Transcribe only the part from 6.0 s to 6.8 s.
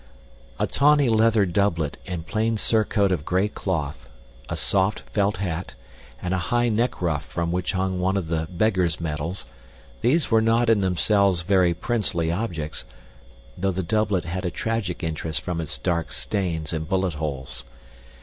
and a high